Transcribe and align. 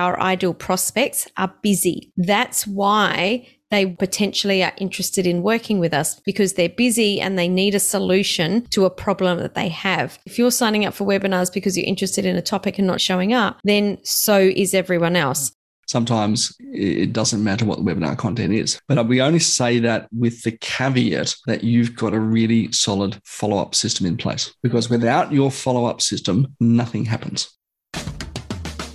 our 0.00 0.18
ideal 0.20 0.54
prospects 0.54 1.28
are 1.36 1.52
busy. 1.62 2.10
That's 2.16 2.66
why 2.66 3.46
they 3.70 3.86
potentially 3.86 4.64
are 4.64 4.72
interested 4.78 5.26
in 5.26 5.42
working 5.42 5.78
with 5.78 5.94
us 5.94 6.18
because 6.20 6.54
they're 6.54 6.68
busy 6.68 7.20
and 7.20 7.38
they 7.38 7.48
need 7.48 7.74
a 7.74 7.80
solution 7.80 8.66
to 8.70 8.84
a 8.84 8.90
problem 8.90 9.38
that 9.38 9.54
they 9.54 9.68
have. 9.68 10.18
If 10.26 10.38
you're 10.38 10.50
signing 10.50 10.84
up 10.86 10.94
for 10.94 11.06
webinars 11.06 11.52
because 11.52 11.76
you're 11.76 11.86
interested 11.86 12.24
in 12.26 12.34
a 12.34 12.42
topic 12.42 12.78
and 12.78 12.86
not 12.86 13.00
showing 13.00 13.32
up, 13.32 13.60
then 13.62 13.98
so 14.02 14.38
is 14.38 14.74
everyone 14.74 15.16
else. 15.16 15.52
Sometimes 15.86 16.56
it 16.60 17.12
doesn't 17.12 17.42
matter 17.42 17.64
what 17.64 17.78
the 17.78 17.84
webinar 17.84 18.16
content 18.16 18.54
is. 18.54 18.80
But 18.88 19.06
we 19.06 19.20
only 19.20 19.40
say 19.40 19.80
that 19.80 20.08
with 20.16 20.42
the 20.42 20.52
caveat 20.52 21.34
that 21.46 21.64
you've 21.64 21.96
got 21.96 22.14
a 22.14 22.20
really 22.20 22.70
solid 22.72 23.20
follow 23.24 23.58
up 23.58 23.74
system 23.74 24.06
in 24.06 24.16
place. 24.16 24.54
Because 24.62 24.88
without 24.88 25.32
your 25.32 25.50
follow 25.50 25.86
up 25.86 26.00
system, 26.00 26.54
nothing 26.60 27.04
happens. 27.04 27.50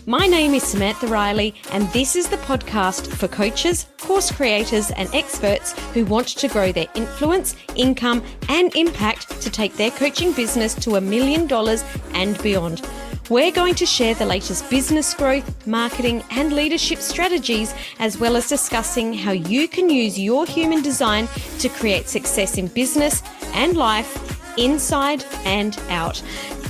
My 0.08 0.28
name 0.28 0.54
is 0.54 0.62
Samantha 0.62 1.08
Riley, 1.08 1.56
and 1.72 1.88
this 1.92 2.16
is 2.16 2.30
the 2.30 2.38
podcast 2.38 3.08
for 3.08 3.27
coaches, 3.27 3.88
course 3.98 4.32
creators, 4.32 4.91
and 4.91 5.09
experts 5.16 5.72
who 5.96 6.05
want 6.05 6.27
to 6.27 6.48
grow 6.48 6.72
their 6.72 6.86
influence, 6.94 7.55
income, 7.76 8.22
and 8.48 8.76
impact 8.76 9.41
to 9.41 9.49
take 9.49 9.76
their 9.77 9.90
coaching 9.90 10.32
business 10.34 10.76
to 10.76 10.98
a 10.98 11.02
million 11.02 11.48
dollars 11.48 11.84
and 12.13 12.40
beyond. 12.44 12.88
We're 13.32 13.52
going 13.52 13.73
to 13.73 13.88
share 13.88 14.13
the 14.13 14.27
latest 14.27 14.70
business 14.70 15.12
growth, 15.16 15.66
marketing, 15.66 16.24
and 16.30 16.54
leadership 16.54 16.99
strategies, 16.99 17.74
as 17.98 18.20
well 18.20 18.35
as 18.35 18.48
discussing 18.48 19.12
how 19.12 19.32
you 19.32 19.68
can 19.68 19.90
use 19.90 20.20
your 20.20 20.46
human 20.46 20.84
design 20.84 21.27
to 21.58 21.68
create 21.68 22.08
success 22.10 22.60
in 22.60 22.68
business 22.68 23.24
and 23.55 23.76
life, 23.76 24.35
inside 24.58 25.26
and 25.46 25.80
out 25.90 26.22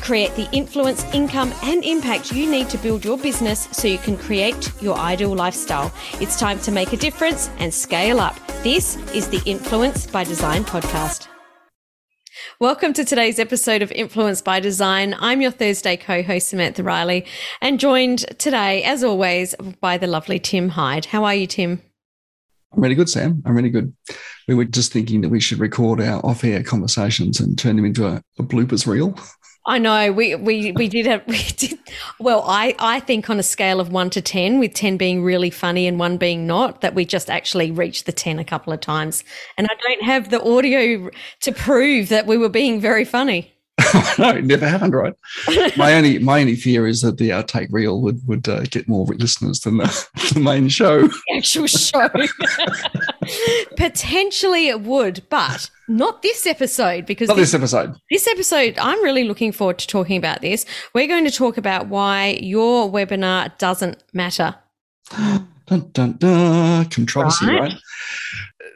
create 0.02 0.36
the 0.36 0.50
influence, 0.52 1.04
income, 1.14 1.54
and 1.64 1.84
impact 1.84 2.32
you 2.32 2.50
need 2.50 2.70
to 2.70 2.78
build 2.78 3.04
your 3.04 3.18
business 3.18 3.68
so 3.72 3.88
you 3.88 3.98
can 3.98 4.18
create 4.18 4.72
your 4.82 4.98
ideal 4.98 5.36
lifestyle. 5.36 5.94
It's 6.22 6.40
time 6.40 6.60
to 6.60 6.72
make 6.72 6.94
a 6.94 6.98
difference 6.98 7.50
and 7.60 7.74
scale 7.74 8.20
up. 8.20 8.40
This 8.64 8.98
is 9.14 9.30
the 9.30 9.42
Influence 9.46 10.08
by 10.08 10.24
Design 10.24 10.64
podcast. 10.64 11.28
Welcome 12.60 12.94
to 12.94 13.04
today's 13.04 13.38
episode 13.38 13.82
of 13.82 13.92
Influence 13.92 14.42
by 14.42 14.60
Design. 14.60 15.16
I'm 15.20 15.42
your 15.42 15.52
Thursday 15.52 15.98
co 15.98 16.24
host, 16.24 16.50
Samantha 16.50 16.84
Riley, 16.84 17.26
and 17.62 17.80
joined 17.80 18.20
today, 18.40 18.84
as 18.84 19.04
always, 19.04 19.56
by 19.82 19.98
the 19.98 20.08
lovely 20.08 20.40
Tim 20.40 20.70
Hyde. 20.70 21.06
How 21.06 21.26
are 21.26 21.36
you, 21.36 21.48
Tim? 21.48 21.82
I'm 22.74 22.82
really 22.82 22.96
good, 22.96 23.10
Sam. 23.10 23.42
I'm 23.46 23.56
really 23.56 23.70
good. 23.70 23.94
We 24.48 24.56
were 24.56 24.66
just 24.66 24.92
thinking 24.92 25.22
that 25.22 25.30
we 25.30 25.40
should 25.40 25.60
record 25.60 26.02
our 26.02 26.26
off 26.26 26.44
air 26.44 26.64
conversations 26.64 27.40
and 27.40 27.58
turn 27.58 27.76
them 27.76 27.86
into 27.86 28.06
a, 28.06 28.22
a 28.38 28.44
bloopers 28.44 28.86
reel. 28.88 29.18
I 29.68 29.80
know 29.80 30.12
we 30.12 30.36
we 30.36 30.72
we 30.74 30.88
did 30.88 31.06
have 31.06 31.24
we 31.28 31.42
did 31.58 31.80
well. 32.20 32.44
I 32.48 32.76
I 32.80 33.00
think 33.00 33.30
on 33.30 33.40
a 33.40 33.44
scale 33.44 33.80
of 33.80 33.92
one 33.92 34.10
to 34.12 34.22
ten, 34.22 34.60
with 34.60 34.74
ten 34.74 34.98
being 34.98 35.24
really 35.24 35.50
funny 35.50 35.88
and 35.88 36.00
one 36.00 36.18
being 36.18 36.46
not, 36.46 36.82
that 36.82 36.94
we 36.94 37.06
just 37.06 37.30
actually 37.30 37.72
reached 37.72 38.06
the 38.06 38.12
ten 38.12 38.40
a 38.40 38.46
couple 38.46 38.74
of 38.74 38.80
times, 38.80 39.24
and 39.58 39.68
I 39.68 39.76
don't 39.82 40.04
have 40.04 40.30
the 40.30 40.42
audio 40.42 41.10
to 41.42 41.52
prove 41.52 42.10
that 42.10 42.28
we 42.28 42.38
were 42.38 42.50
being 42.50 42.80
very 42.80 43.06
funny. 43.06 43.52
no, 44.20 44.30
it 44.30 44.46
never 44.46 44.68
happened, 44.68 44.94
right? 44.94 45.14
my 45.78 45.94
only 45.94 46.20
my 46.20 46.40
only 46.42 46.56
fear 46.56 46.88
is 46.88 47.02
that 47.02 47.18
the 47.18 47.30
outtake 47.30 47.68
reel 47.72 48.02
would 48.02 48.26
would 48.28 48.48
uh, 48.48 48.62
get 48.64 48.88
more 48.88 49.06
listeners 49.06 49.60
than 49.62 49.78
the, 49.78 50.08
the 50.34 50.40
main 50.40 50.70
show. 50.70 51.02
The 51.08 51.38
actual 51.38 51.68
show. 51.68 52.08
Potentially 53.78 54.68
it 54.68 54.82
would, 54.82 55.24
but 55.30 55.70
not 55.88 56.22
this 56.22 56.46
episode 56.46 57.06
because 57.06 57.28
not 57.28 57.38
this, 57.38 57.52
this 57.52 57.60
episode. 57.60 57.96
This 58.10 58.28
episode, 58.28 58.78
I'm 58.80 59.04
really 59.04 59.24
looking 59.24 59.52
forward 59.52 59.80
to 59.80 59.88
talking 59.88 60.18
about 60.18 60.42
this. 60.42 60.66
We're 60.94 61.08
going 61.08 61.26
to 61.26 61.32
talk 61.32 61.58
about 61.58 61.88
why 61.88 62.40
your 62.42 62.92
webinar 62.92 63.58
doesn't 63.58 64.04
matter. 64.14 64.56
dun, 65.18 65.90
dun, 65.92 66.14
dun. 66.18 66.86
Controversy, 66.86 67.48
right? 67.48 67.60
right? 67.60 67.74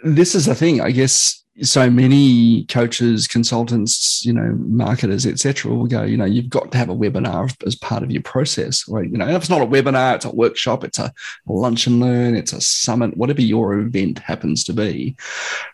This 0.04 0.36
is 0.36 0.46
the 0.46 0.56
thing, 0.56 0.82
I 0.82 0.92
guess 0.92 1.44
so 1.62 1.90
many 1.90 2.66
coaches, 2.66 3.28
consultants, 3.28 4.26
you 4.26 4.34
know, 4.34 4.56
marketers, 4.60 5.26
etc., 5.26 5.74
will 5.74 5.88
go, 5.88 6.04
you 6.04 6.18
know, 6.18 6.26
you've 6.26 6.50
got 6.50 6.72
to 6.72 6.78
have 6.78 6.90
a 6.90 6.96
webinar 6.96 7.54
as 7.66 7.76
part 7.76 8.04
of 8.04 8.12
your 8.12 8.22
process. 8.22 8.88
Or, 8.88 9.04
you 9.04 9.18
know, 9.18 9.28
if 9.28 9.42
it's 9.42 9.50
not 9.50 9.62
a 9.62 9.66
webinar, 9.66 10.16
it's 10.16 10.26
a 10.26 10.36
workshop, 10.36 10.84
it's 10.84 11.00
a 11.00 11.14
lunch 11.48 11.88
and 11.88 12.00
learn, 12.00 12.36
it's 12.36 12.54
a 12.54 12.62
summit, 12.62 13.18
whatever 13.18 13.42
your 13.42 13.78
event 13.80 14.20
happens 14.20 14.64
to 14.66 14.74
be, 14.74 15.16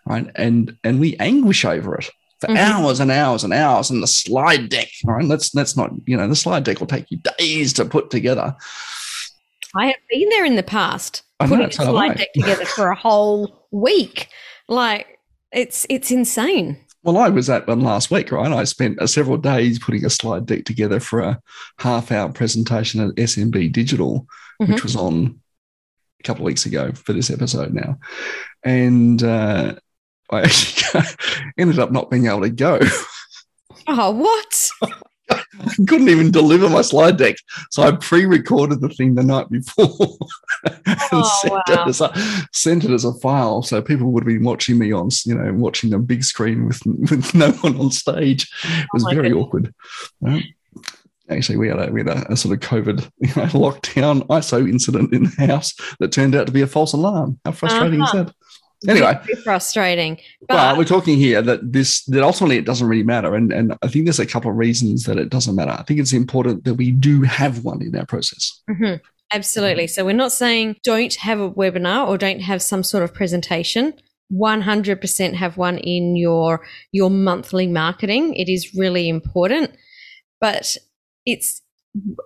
right? 0.06 0.28
And 0.34 0.76
and 0.82 0.98
we 0.98 1.16
anguish 1.18 1.64
over 1.64 1.96
it 1.96 2.10
for 2.40 2.48
mm-hmm. 2.48 2.56
hours 2.56 3.00
and 3.00 3.10
hours 3.10 3.44
and 3.44 3.52
hours. 3.52 3.90
And 3.90 4.02
the 4.02 4.08
slide 4.08 4.68
deck, 4.68 4.88
all 5.06 5.14
right, 5.14 5.24
let's 5.24 5.54
let's 5.54 5.76
not, 5.76 5.92
you 6.06 6.16
know, 6.16 6.26
the 6.26 6.36
slide 6.36 6.64
deck 6.64 6.80
will 6.80 6.86
take 6.86 7.10
you 7.10 7.18
days 7.38 7.72
to 7.74 7.84
put 7.84 8.10
together. 8.10 8.56
I 9.74 9.86
have 9.86 9.96
been 10.08 10.28
there 10.30 10.44
in 10.44 10.56
the 10.56 10.62
past, 10.62 11.22
putting 11.38 11.60
a 11.60 11.70
slide 11.70 12.16
deck 12.16 12.32
together 12.32 12.64
for 12.64 12.88
a 12.88 12.96
whole 12.96 13.68
week. 13.70 14.28
Like 14.68 15.15
it's 15.52 15.86
it's 15.88 16.10
insane. 16.10 16.78
Well, 17.02 17.18
I 17.18 17.28
was 17.28 17.48
at 17.48 17.68
one 17.68 17.82
last 17.82 18.10
week, 18.10 18.32
right? 18.32 18.50
I 18.50 18.64
spent 18.64 19.00
uh, 19.00 19.06
several 19.06 19.36
days 19.36 19.78
putting 19.78 20.04
a 20.04 20.10
slide 20.10 20.44
deck 20.44 20.64
together 20.64 20.98
for 20.98 21.20
a 21.20 21.40
half 21.78 22.10
hour 22.10 22.32
presentation 22.32 23.00
at 23.00 23.14
SMB 23.14 23.72
Digital, 23.72 24.26
mm-hmm. 24.60 24.72
which 24.72 24.82
was 24.82 24.96
on 24.96 25.40
a 26.18 26.22
couple 26.24 26.42
of 26.42 26.46
weeks 26.46 26.66
ago 26.66 26.90
for 26.92 27.12
this 27.12 27.30
episode 27.30 27.72
now. 27.72 27.98
And 28.64 29.22
uh, 29.22 29.76
I 30.30 30.40
actually 30.42 31.02
ended 31.56 31.78
up 31.78 31.92
not 31.92 32.10
being 32.10 32.26
able 32.26 32.42
to 32.42 32.50
go. 32.50 32.80
Oh, 33.86 34.10
what? 34.10 34.92
Couldn't 35.86 36.08
even 36.08 36.30
deliver 36.30 36.68
my 36.68 36.82
slide 36.82 37.16
deck. 37.16 37.36
So 37.70 37.82
I 37.82 37.92
pre-recorded 37.92 38.80
the 38.80 38.88
thing 38.88 39.14
the 39.14 39.22
night 39.22 39.50
before 39.50 39.88
and 40.64 40.98
oh, 41.12 41.38
sent, 41.42 41.52
wow. 41.52 41.62
it 41.68 41.88
as 41.88 42.00
a, 42.00 42.12
sent 42.52 42.84
it 42.84 42.90
as 42.90 43.04
a 43.04 43.12
file. 43.14 43.62
So 43.62 43.82
people 43.82 44.12
would 44.12 44.24
been 44.24 44.44
watching 44.44 44.78
me 44.78 44.92
on, 44.92 45.10
you 45.24 45.34
know, 45.34 45.52
watching 45.52 45.92
a 45.94 45.98
big 45.98 46.24
screen 46.24 46.66
with, 46.66 46.80
with 46.86 47.34
no 47.34 47.50
one 47.52 47.76
on 47.78 47.90
stage. 47.90 48.50
It 48.64 48.88
was 48.92 49.04
oh 49.04 49.10
very 49.10 49.28
goodness. 49.28 49.44
awkward. 49.44 49.74
Actually, 51.28 51.56
we 51.56 51.68
had 51.68 51.80
a 51.80 51.90
we 51.90 52.00
had 52.00 52.08
a, 52.08 52.32
a 52.32 52.36
sort 52.36 52.54
of 52.54 52.68
COVID 52.68 53.10
you 53.18 53.28
know, 53.28 53.48
lockdown 53.48 54.24
ISO 54.28 54.68
incident 54.68 55.12
in 55.12 55.24
the 55.24 55.46
house 55.46 55.74
that 55.98 56.12
turned 56.12 56.36
out 56.36 56.46
to 56.46 56.52
be 56.52 56.62
a 56.62 56.66
false 56.66 56.92
alarm. 56.92 57.40
How 57.44 57.52
frustrating 57.52 58.00
uh-huh. 58.00 58.18
is 58.18 58.26
that? 58.26 58.34
Anyway. 58.88 59.18
frustrating. 59.44 60.18
But 60.48 60.54
well, 60.54 60.76
we're 60.78 60.84
talking 60.84 61.16
here 61.16 61.42
that 61.42 61.72
this 61.72 62.04
that 62.04 62.22
ultimately 62.22 62.56
it 62.56 62.64
doesn't 62.64 62.86
really 62.86 63.02
matter. 63.02 63.34
And 63.34 63.52
and 63.52 63.74
i 63.82 63.88
think 63.88 64.06
there's 64.06 64.18
a 64.18 64.26
couple 64.26 64.50
of 64.50 64.56
reasons 64.56 65.04
that 65.04 65.18
it 65.18 65.30
doesn't 65.30 65.54
matter. 65.54 65.72
I 65.72 65.82
think 65.82 66.00
it's 66.00 66.12
important 66.12 66.64
that 66.64 66.74
we 66.74 66.90
do 66.90 67.22
have 67.22 67.64
one 67.64 67.82
in 67.82 67.96
our 67.96 68.06
process. 68.06 68.60
Mm-hmm. 68.70 68.96
absolutely. 69.32 69.86
So 69.86 70.04
we're 70.04 70.12
not 70.12 70.32
saying 70.32 70.76
don't 70.84 71.14
have 71.16 71.40
a 71.40 71.50
webinar 71.50 72.08
or 72.08 72.18
don't 72.18 72.40
have 72.40 72.62
some 72.62 72.82
sort 72.82 73.04
of 73.04 73.14
presentation. 73.14 73.94
100% 74.32 75.34
have 75.34 75.56
one 75.56 75.78
in 75.78 76.16
your 76.16 76.66
your 76.90 77.10
monthly 77.10 77.68
marketing. 77.68 78.34
It 78.34 78.48
is 78.48 78.74
really 78.74 79.08
important. 79.08 79.70
But 80.40 80.76
it's 81.26 81.60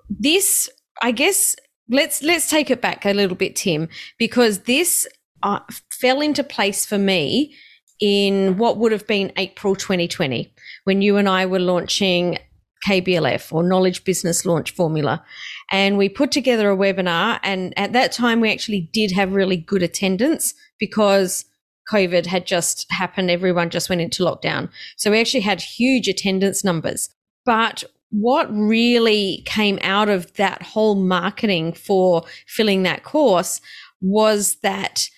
this 0.08 0.68
i 1.02 1.10
guess 1.10 1.56
let's 1.88 2.22
let's 2.22 2.48
take 2.48 2.70
it 2.70 2.80
back 2.80 3.04
a 3.04 3.12
little 3.12 3.36
bit 3.36 3.56
tim 3.56 3.88
because 4.18 4.60
this 4.60 5.08
uh, 5.42 5.60
fell 5.90 6.20
into 6.20 6.44
place 6.44 6.84
for 6.86 6.98
me 6.98 7.54
in 8.00 8.56
what 8.56 8.78
would 8.78 8.92
have 8.92 9.06
been 9.06 9.32
April 9.36 9.76
2020 9.76 10.52
when 10.84 11.02
you 11.02 11.16
and 11.16 11.28
I 11.28 11.46
were 11.46 11.58
launching 11.58 12.38
KBLF 12.86 13.52
or 13.52 13.62
Knowledge 13.62 14.04
Business 14.04 14.46
Launch 14.46 14.70
Formula. 14.70 15.22
And 15.70 15.98
we 15.98 16.08
put 16.08 16.32
together 16.32 16.70
a 16.70 16.76
webinar. 16.76 17.38
And 17.42 17.74
at 17.78 17.92
that 17.92 18.12
time, 18.12 18.40
we 18.40 18.50
actually 18.50 18.88
did 18.92 19.12
have 19.12 19.34
really 19.34 19.58
good 19.58 19.82
attendance 19.82 20.54
because 20.78 21.44
COVID 21.92 22.26
had 22.26 22.46
just 22.46 22.86
happened. 22.90 23.30
Everyone 23.30 23.70
just 23.70 23.88
went 23.88 24.00
into 24.00 24.24
lockdown. 24.24 24.70
So 24.96 25.10
we 25.10 25.20
actually 25.20 25.40
had 25.40 25.60
huge 25.60 26.08
attendance 26.08 26.64
numbers. 26.64 27.10
But 27.44 27.84
what 28.10 28.52
really 28.52 29.42
came 29.46 29.78
out 29.82 30.08
of 30.08 30.32
that 30.34 30.62
whole 30.62 30.94
marketing 30.94 31.72
for 31.72 32.24
filling 32.46 32.82
that 32.82 33.04
course 33.04 33.60
was 34.00 34.56
that 34.62 35.08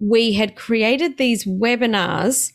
we 0.00 0.32
had 0.32 0.56
created 0.56 1.18
these 1.18 1.44
webinars 1.44 2.52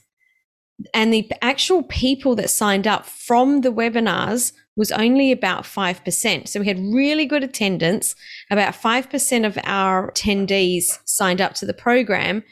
and 0.94 1.14
the 1.14 1.32
actual 1.42 1.84
people 1.84 2.36
that 2.36 2.50
signed 2.50 2.86
up 2.88 3.06
from 3.06 3.62
the 3.62 3.72
webinars 3.72 4.52
was 4.76 4.92
only 4.92 5.32
about 5.32 5.64
5%. 5.64 6.48
So 6.48 6.60
we 6.60 6.68
had 6.68 6.80
really 6.80 7.26
good 7.26 7.44
attendance. 7.44 8.14
About 8.52 8.74
5% 8.74 9.46
of 9.46 9.58
our 9.64 10.12
attendees 10.12 11.00
signed 11.06 11.40
up 11.40 11.54
to 11.56 11.66
the 11.66 11.74
program. 11.74 12.44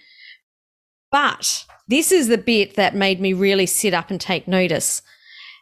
But 1.12 1.66
this 1.88 2.12
is 2.12 2.30
the 2.30 2.38
bit 2.38 2.76
that 2.76 2.96
made 2.96 3.20
me 3.20 3.34
really 3.34 3.66
sit 3.66 3.94
up 3.94 4.10
and 4.10 4.22
take 4.22 4.48
notice. 4.48 5.02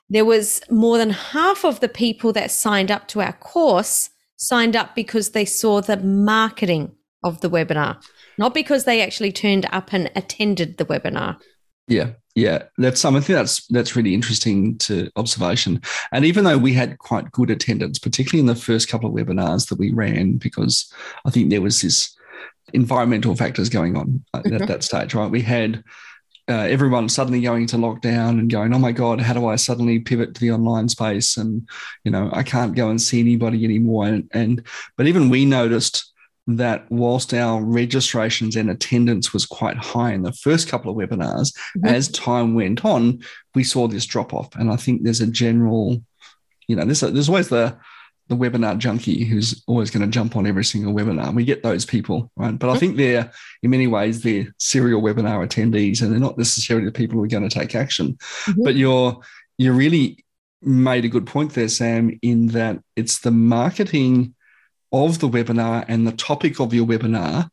There 0.08 0.26
was 0.26 0.62
more 0.70 0.98
than 1.00 1.10
half 1.10 1.66
of 1.66 1.80
the 1.80 1.90
people 1.90 2.32
that 2.34 2.52
signed 2.52 2.92
up 2.92 3.08
to 3.10 3.22
our 3.22 3.34
course 3.34 4.10
signed 4.38 4.76
up 4.76 4.94
because 4.94 5.30
they 5.30 5.46
saw 5.46 5.82
the 5.82 5.98
marketing 5.98 6.96
of 7.24 7.42
the 7.42 7.50
webinar 7.50 8.02
not 8.38 8.54
because 8.54 8.86
they 8.86 9.02
actually 9.02 9.32
turned 9.32 9.68
up 9.72 9.94
and 9.94 10.12
attended 10.16 10.78
the 10.78 10.86
webinar. 10.86 11.38
Yeah. 11.88 12.12
Yeah, 12.34 12.64
that's 12.78 13.02
something 13.02 13.36
that's 13.36 13.68
that's 13.68 13.98
really 13.98 14.14
interesting 14.14 14.78
to 14.78 15.10
observation. 15.18 15.82
And 16.14 16.24
even 16.24 16.46
though 16.46 16.58
we 16.58 16.74
had 16.74 16.98
quite 17.00 17.30
good 17.32 17.50
attendance, 17.50 18.00
particularly 18.00 18.40
in 18.40 18.46
the 18.46 18.56
first 18.56 18.88
couple 18.88 19.10
of 19.10 19.16
webinars 19.16 19.68
that 19.68 19.78
we 19.78 19.92
ran, 19.92 20.38
because 20.38 20.92
I 21.26 21.30
think 21.30 21.50
there 21.50 21.62
was 21.62 21.82
this 21.82 22.16
environmental 22.74 23.36
factors 23.36 23.68
going 23.68 23.98
on 23.98 24.24
mm-hmm. 24.34 24.54
at 24.54 24.68
that 24.70 24.84
stage, 24.84 25.14
right? 25.14 25.30
We 25.30 25.42
had 25.42 25.84
uh, 26.48 26.54
everyone 26.54 27.10
suddenly 27.10 27.42
going 27.42 27.64
into 27.64 27.78
lockdown 27.78 28.40
and 28.40 28.50
going, 28.50 28.74
oh 28.74 28.80
my 28.80 28.92
God, 28.94 29.20
how 29.20 29.34
do 29.34 29.48
I 29.48 29.58
suddenly 29.58 30.00
pivot 30.00 30.34
to 30.34 30.42
the 30.42 30.52
online 30.52 30.88
space? 30.90 31.38
And, 31.38 31.68
you 32.04 32.12
know, 32.12 32.30
I 32.32 32.44
can't 32.44 32.76
go 32.76 32.90
and 32.90 33.02
see 33.02 33.20
anybody 33.20 33.64
anymore. 33.66 34.08
And, 34.08 34.30
and 34.34 34.66
but 34.98 35.08
even 35.08 35.30
we 35.30 35.46
noticed 35.46 36.11
that 36.48 36.90
whilst 36.90 37.34
our 37.34 37.64
registrations 37.64 38.56
and 38.56 38.70
attendance 38.70 39.32
was 39.34 39.46
quite 39.46 39.78
high 39.78 40.12
in 40.14 40.24
the 40.24 40.34
first 40.34 40.68
couple 40.68 40.92
of 40.92 40.98
webinars, 40.98 41.54
mm-hmm. 41.78 41.86
as 41.86 42.10
time 42.10 42.56
went 42.56 42.84
on, 42.84 43.20
we 43.54 43.64
saw 43.64 43.88
this 43.88 44.06
drop 44.06 44.34
off. 44.34 44.56
And 44.56 44.72
I 44.72 44.76
think 44.76 45.04
there's 45.04 45.22
a 45.22 45.28
general, 45.28 46.02
you 46.68 46.76
know, 46.76 46.86
there's, 46.86 47.04
a, 47.04 47.12
there's 47.12 47.30
always 47.30 47.50
the, 47.50 47.78
the 48.28 48.36
webinar 48.36 48.78
junkie 48.78 49.26
who's 49.26 49.62
always 49.68 49.92
going 49.92 50.02
to 50.02 50.08
jump 50.08 50.36
on 50.36 50.48
every 50.48 50.64
single 50.64 50.94
webinar. 50.94 51.34
We 51.34 51.44
get 51.44 51.64
those 51.64 51.86
people, 51.86 52.32
right? 52.36 52.58
But 52.58 52.70
I 52.70 52.78
think 52.78 52.96
they're, 52.96 53.32
in 53.62 53.70
many 53.70 53.88
ways, 53.88 54.22
they're 54.22 54.54
serial 54.58 55.02
webinar 55.02 55.46
attendees 55.46 56.02
and 56.02 56.12
they're 56.12 56.20
not 56.20 56.38
necessarily 56.38 56.86
the 56.86 56.92
people 56.92 57.18
who 57.18 57.24
are 57.24 57.28
going 57.28 57.48
to 57.48 57.60
take 57.60 57.76
action. 57.76 58.18
Mm-hmm. 58.46 58.64
But 58.64 58.76
you're, 58.76 59.20
you 59.58 59.74
really 59.74 60.24
made 60.62 61.06
a 61.06 61.10
good 61.10 61.28
point 61.28 61.54
there, 61.54 61.68
Sam, 61.68 62.18
in 62.22 62.48
that 62.48 62.80
it's 62.96 63.20
the 63.20 63.32
marketing 63.32 64.34
of 64.92 65.20
the 65.20 65.30
webinar 65.30 65.86
and 65.88 66.06
the 66.06 66.12
topic 66.12 66.60
of 66.60 66.74
your 66.74 66.86
webinar 66.86 67.50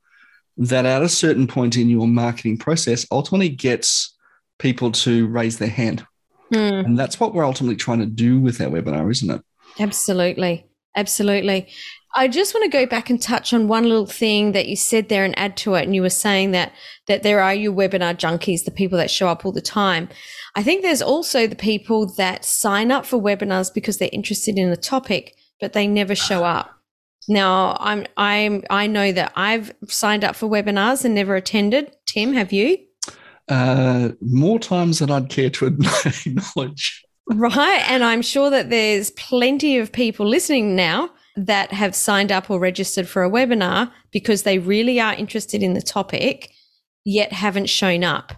that 0.57 0.85
at 0.85 1.03
a 1.03 1.09
certain 1.09 1.47
point 1.47 1.77
in 1.77 1.89
your 1.89 2.09
marketing 2.09 2.59
process 2.59 3.07
ultimately 3.13 3.49
gets 3.49 4.17
people 4.59 4.91
to 4.91 5.27
raise 5.29 5.59
their 5.59 5.69
hand. 5.69 6.05
Mm. 6.53 6.85
And 6.85 6.99
that's 6.99 7.21
what 7.21 7.35
we're 7.35 7.45
ultimately 7.45 7.77
trying 7.77 8.01
to 8.01 8.07
do 8.07 8.41
with 8.41 8.61
our 8.61 8.69
webinar, 8.69 9.11
isn't 9.11 9.31
it? 9.31 9.43
Absolutely. 9.79 10.67
Absolutely. 10.97 11.69
I 12.15 12.27
just 12.27 12.55
want 12.55 12.65
to 12.65 12.77
go 12.77 12.87
back 12.87 13.11
and 13.11 13.21
touch 13.21 13.53
on 13.53 13.69
one 13.69 13.85
little 13.85 14.07
thing 14.07 14.53
that 14.53 14.67
you 14.67 14.75
said 14.75 15.09
there 15.09 15.25
and 15.25 15.39
add 15.39 15.57
to 15.59 15.75
it. 15.75 15.85
And 15.85 15.95
you 15.95 16.03
were 16.03 16.11
saying 16.11 16.53
that 16.53 16.73
that 17.07 17.23
there 17.23 17.41
are 17.41 17.55
your 17.55 17.73
webinar 17.73 18.17
junkies, 18.17 18.65
the 18.65 18.71
people 18.71 18.99
that 18.99 19.11
show 19.11 19.29
up 19.29 19.45
all 19.45 19.53
the 19.53 19.61
time. 19.61 20.09
I 20.57 20.63
think 20.63 20.83
there's 20.83 21.03
also 21.03 21.47
the 21.47 21.55
people 21.55 22.07
that 22.15 22.45
sign 22.45 22.91
up 22.91 23.07
for 23.07 23.21
webinars 23.21 23.73
because 23.73 23.99
they're 23.99 24.09
interested 24.11 24.59
in 24.59 24.71
the 24.71 24.77
topic, 24.77 25.37
but 25.61 25.75
they 25.75 25.87
never 25.87 26.15
show 26.15 26.45
up. 26.45 26.78
Now, 27.29 27.77
I'm 27.79 28.07
I'm 28.17 28.65
I 28.71 28.87
know 28.87 29.13
that 29.13 29.33
I've 29.37 29.73
signed 29.87 30.25
up 30.25 30.35
for 30.35 30.49
webinars 30.49 31.05
and 31.05 31.15
never 31.15 31.37
attended. 31.37 31.95
Tim, 32.07 32.33
have 32.33 32.53
you? 32.53 32.79
Uh, 33.49 34.11
more 34.21 34.59
times 34.59 34.99
than 34.99 35.11
I'd 35.11 35.29
care 35.29 35.51
to 35.51 35.67
acknowledge. 36.27 37.05
Right, 37.31 37.83
and 37.89 38.03
I'm 38.03 38.23
sure 38.23 38.49
that 38.51 38.71
there's 38.71 39.11
plenty 39.13 39.79
of 39.79 39.93
people 39.93 40.27
listening 40.27 40.75
now 40.75 41.11
that 41.37 41.73
have 41.73 41.95
signed 41.95 42.33
up 42.33 42.51
or 42.51 42.59
registered 42.59 43.09
for 43.09 43.23
a 43.23 43.31
webinar 43.31 43.93
because 44.11 44.43
they 44.43 44.59
really 44.59 44.99
are 44.99 45.15
interested 45.15 45.63
in 45.63 45.75
the 45.75 45.83
topic, 45.83 46.51
yet 47.05 47.33
haven't 47.33 47.69
shown 47.69 48.03
up. 48.03 48.33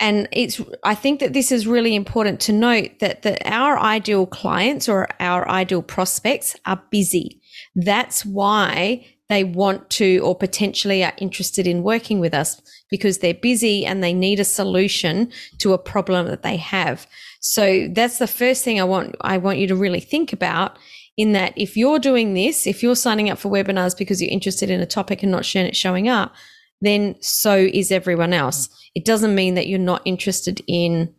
And 0.00 0.28
it's, 0.32 0.60
I 0.82 0.94
think 0.94 1.20
that 1.20 1.32
this 1.32 1.50
is 1.50 1.66
really 1.66 1.94
important 1.94 2.40
to 2.40 2.52
note 2.52 2.98
that, 3.00 3.22
that 3.22 3.46
our 3.46 3.78
ideal 3.78 4.26
clients 4.26 4.88
or 4.88 5.08
our 5.20 5.48
ideal 5.48 5.82
prospects 5.82 6.56
are 6.66 6.82
busy. 6.90 7.40
That's 7.76 8.24
why 8.24 9.06
they 9.28 9.44
want 9.44 9.90
to 9.90 10.18
or 10.20 10.34
potentially 10.34 11.04
are 11.04 11.12
interested 11.18 11.66
in 11.66 11.82
working 11.82 12.20
with 12.20 12.32
us 12.32 12.60
because 12.90 13.18
they're 13.18 13.34
busy 13.34 13.84
and 13.84 14.02
they 14.02 14.14
need 14.14 14.40
a 14.40 14.44
solution 14.44 15.30
to 15.58 15.72
a 15.72 15.78
problem 15.78 16.26
that 16.26 16.42
they 16.42 16.56
have. 16.56 17.06
So 17.40 17.88
that's 17.92 18.18
the 18.18 18.26
first 18.26 18.64
thing 18.64 18.80
I 18.80 18.84
want 18.84 19.16
I 19.20 19.38
want 19.38 19.58
you 19.58 19.66
to 19.68 19.76
really 19.76 20.00
think 20.00 20.32
about 20.32 20.78
in 21.16 21.32
that 21.32 21.52
if 21.56 21.76
you're 21.76 21.98
doing 21.98 22.34
this, 22.34 22.66
if 22.66 22.82
you're 22.82 22.96
signing 22.96 23.30
up 23.30 23.38
for 23.38 23.50
webinars 23.50 23.96
because 23.96 24.22
you're 24.22 24.30
interested 24.30 24.70
in 24.70 24.80
a 24.80 24.86
topic 24.86 25.22
and 25.22 25.32
not 25.32 25.44
showing 25.44 26.08
up, 26.08 26.34
then 26.80 27.16
so 27.20 27.56
is 27.56 27.90
everyone 27.90 28.32
else. 28.32 28.68
It 28.94 29.04
doesn't 29.04 29.34
mean 29.34 29.54
that 29.54 29.66
you're 29.66 29.78
not 29.78 30.02
interested 30.04 30.62
in 30.66 31.14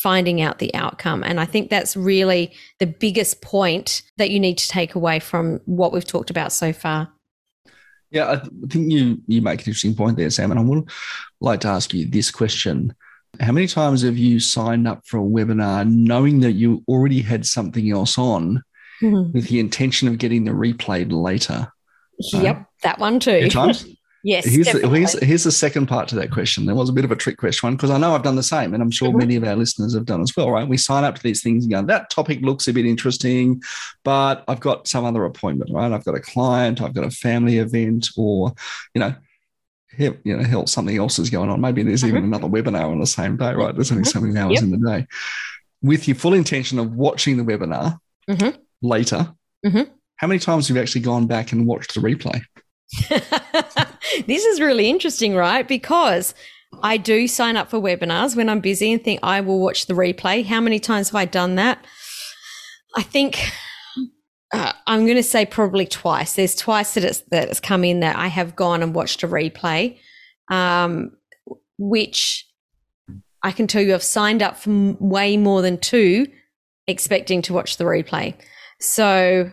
finding 0.00 0.40
out 0.40 0.58
the 0.58 0.74
outcome. 0.74 1.22
And 1.22 1.40
I 1.40 1.44
think 1.44 1.70
that's 1.70 1.96
really 1.96 2.52
the 2.78 2.86
biggest 2.86 3.42
point 3.42 4.02
that 4.16 4.30
you 4.30 4.40
need 4.40 4.58
to 4.58 4.68
take 4.68 4.94
away 4.94 5.18
from 5.18 5.60
what 5.64 5.92
we've 5.92 6.04
talked 6.04 6.30
about 6.30 6.52
so 6.52 6.72
far. 6.72 7.12
Yeah, 8.10 8.30
I 8.30 8.66
think 8.68 8.90
you 8.90 9.18
you 9.26 9.42
make 9.42 9.60
an 9.60 9.66
interesting 9.66 9.94
point 9.94 10.16
there, 10.16 10.30
Sam. 10.30 10.50
And 10.50 10.60
I 10.60 10.62
would 10.62 10.88
like 11.40 11.60
to 11.60 11.68
ask 11.68 11.92
you 11.92 12.06
this 12.06 12.30
question. 12.30 12.94
How 13.40 13.52
many 13.52 13.66
times 13.66 14.02
have 14.02 14.16
you 14.16 14.40
signed 14.40 14.88
up 14.88 15.02
for 15.06 15.18
a 15.18 15.22
webinar 15.22 15.86
knowing 15.86 16.40
that 16.40 16.52
you 16.52 16.82
already 16.88 17.20
had 17.20 17.44
something 17.44 17.90
else 17.90 18.16
on 18.16 18.62
mm-hmm. 19.02 19.32
with 19.32 19.48
the 19.48 19.60
intention 19.60 20.08
of 20.08 20.18
getting 20.18 20.44
the 20.44 20.52
replay 20.52 21.10
later? 21.10 21.70
Yep, 22.32 22.64
that 22.82 22.98
one 22.98 23.20
too. 23.20 23.48
times? 23.48 23.86
Yes. 24.26 24.44
Here's 24.44 24.72
the, 24.72 24.88
here's, 24.88 25.12
here's 25.20 25.44
the 25.44 25.52
second 25.52 25.86
part 25.86 26.08
to 26.08 26.16
that 26.16 26.32
question. 26.32 26.66
There 26.66 26.74
was 26.74 26.88
a 26.88 26.92
bit 26.92 27.04
of 27.04 27.12
a 27.12 27.16
trick 27.16 27.36
question 27.36 27.68
one 27.68 27.76
because 27.76 27.90
I 27.90 27.98
know 27.98 28.12
I've 28.12 28.24
done 28.24 28.34
the 28.34 28.42
same, 28.42 28.74
and 28.74 28.82
I'm 28.82 28.90
sure 28.90 29.10
mm-hmm. 29.10 29.18
many 29.18 29.36
of 29.36 29.44
our 29.44 29.54
listeners 29.54 29.94
have 29.94 30.04
done 30.04 30.20
as 30.20 30.36
well, 30.36 30.50
right? 30.50 30.66
We 30.66 30.78
sign 30.78 31.04
up 31.04 31.14
to 31.14 31.22
these 31.22 31.44
things 31.44 31.62
and 31.62 31.72
go, 31.72 31.80
that 31.82 32.10
topic 32.10 32.40
looks 32.40 32.66
a 32.66 32.72
bit 32.72 32.86
interesting, 32.86 33.62
but 34.02 34.42
I've 34.48 34.58
got 34.58 34.88
some 34.88 35.04
other 35.04 35.24
appointment, 35.26 35.70
right? 35.72 35.92
I've 35.92 36.04
got 36.04 36.16
a 36.16 36.20
client, 36.20 36.82
I've 36.82 36.92
got 36.92 37.04
a 37.04 37.10
family 37.12 37.58
event, 37.58 38.08
or, 38.16 38.52
you 38.94 39.00
know, 39.00 39.14
you 39.96 40.18
know, 40.24 40.42
hell, 40.42 40.66
something 40.66 40.96
else 40.96 41.20
is 41.20 41.30
going 41.30 41.48
on. 41.48 41.60
Maybe 41.60 41.84
there's 41.84 42.00
mm-hmm. 42.00 42.16
even 42.16 42.24
another 42.24 42.48
webinar 42.48 42.90
on 42.90 42.98
the 42.98 43.06
same 43.06 43.36
day, 43.36 43.54
right? 43.54 43.76
There's 43.76 43.92
only 43.92 44.02
mm-hmm. 44.02 44.10
so 44.10 44.20
many 44.26 44.36
hours 44.36 44.54
yep. 44.54 44.64
in 44.64 44.72
the 44.72 44.90
day. 44.90 45.06
With 45.82 46.08
your 46.08 46.16
full 46.16 46.34
intention 46.34 46.80
of 46.80 46.96
watching 46.96 47.36
the 47.36 47.44
webinar 47.44 48.00
mm-hmm. 48.28 48.58
later, 48.82 49.32
mm-hmm. 49.64 49.88
how 50.16 50.26
many 50.26 50.40
times 50.40 50.66
have 50.66 50.76
you 50.76 50.82
actually 50.82 51.02
gone 51.02 51.28
back 51.28 51.52
and 51.52 51.64
watched 51.64 51.94
the 51.94 52.00
replay? 52.00 52.42
this 54.26 54.44
is 54.44 54.60
really 54.60 54.88
interesting, 54.88 55.34
right? 55.34 55.66
Because 55.66 56.34
I 56.82 56.96
do 56.96 57.26
sign 57.26 57.56
up 57.56 57.70
for 57.70 57.78
webinars 57.78 58.36
when 58.36 58.48
I'm 58.48 58.60
busy 58.60 58.92
and 58.92 59.02
think 59.02 59.20
I 59.22 59.40
will 59.40 59.60
watch 59.60 59.86
the 59.86 59.94
replay. 59.94 60.44
How 60.44 60.60
many 60.60 60.78
times 60.78 61.10
have 61.10 61.16
I 61.16 61.24
done 61.24 61.56
that? 61.56 61.84
I 62.96 63.02
think 63.02 63.50
uh, 64.52 64.72
I'm 64.86 65.04
going 65.04 65.16
to 65.16 65.22
say 65.22 65.46
probably 65.46 65.86
twice. 65.86 66.34
There's 66.34 66.54
twice 66.54 66.94
that 66.94 67.04
it's 67.04 67.20
that 67.30 67.48
it's 67.48 67.60
come 67.60 67.84
in 67.84 68.00
that 68.00 68.16
I 68.16 68.28
have 68.28 68.56
gone 68.56 68.82
and 68.82 68.94
watched 68.94 69.22
a 69.22 69.28
replay, 69.28 69.98
um, 70.50 71.12
which 71.78 72.46
I 73.42 73.52
can 73.52 73.66
tell 73.66 73.82
you 73.82 73.94
I've 73.94 74.02
signed 74.02 74.42
up 74.42 74.56
for 74.56 74.96
way 74.98 75.36
more 75.36 75.62
than 75.62 75.78
two, 75.78 76.26
expecting 76.86 77.42
to 77.42 77.52
watch 77.52 77.76
the 77.76 77.84
replay. 77.84 78.34
So 78.80 79.50